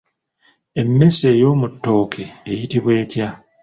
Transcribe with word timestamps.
Emmese 0.81 1.27
ey'omu 1.35 1.67
ttooke 1.73 2.23
eyitibwa 2.51 2.91
etya? 3.03 3.27